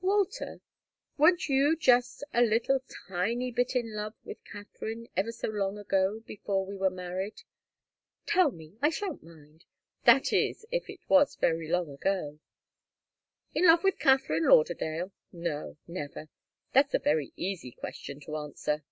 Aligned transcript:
"Walter 0.00 0.62
weren't 1.18 1.46
you 1.46 1.76
just 1.76 2.24
a 2.32 2.40
little 2.40 2.82
tiny 3.06 3.50
bit 3.50 3.76
in 3.76 3.94
love 3.94 4.14
with 4.24 4.42
Katharine, 4.42 5.08
ever 5.14 5.30
so 5.30 5.48
long 5.48 5.76
ago, 5.76 6.20
before 6.20 6.64
we 6.64 6.74
were 6.74 6.88
married? 6.88 7.42
Tell 8.24 8.50
me. 8.50 8.78
I 8.80 8.88
shan't 8.88 9.22
mind 9.22 9.66
that 10.06 10.32
is, 10.32 10.64
if 10.70 10.88
it 10.88 11.00
was 11.06 11.36
very 11.36 11.68
long 11.68 11.90
ago." 11.90 12.38
"In 13.52 13.66
love 13.66 13.84
with 13.84 13.98
Katharine 13.98 14.48
Lauderdale? 14.48 15.12
No 15.32 15.76
never. 15.86 16.30
That's 16.72 16.94
a 16.94 16.98
very 16.98 17.34
easy 17.36 17.70
question 17.72 18.20
to 18.20 18.36
answer." 18.36 18.84